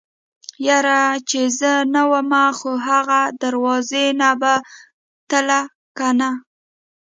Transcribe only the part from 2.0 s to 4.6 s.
ومه خو اغه دروازې نه به